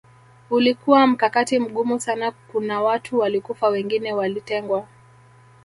Ulikuwa 0.49 1.07
mkakati 1.07 1.59
mgumu 1.59 1.99
sana 1.99 2.31
kuna 2.31 2.81
watu 2.81 3.19
walikufa 3.19 3.67
wengine 3.67 4.13
walitengwa 4.13 4.87